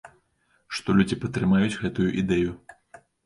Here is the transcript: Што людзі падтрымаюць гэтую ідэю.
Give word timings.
Што 0.77 0.95
людзі 0.99 1.17
падтрымаюць 1.25 1.79
гэтую 1.83 2.09
ідэю. 2.25 2.51